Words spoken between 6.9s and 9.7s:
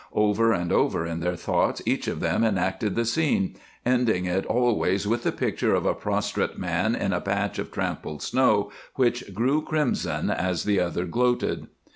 in a patch of trampled snow which grew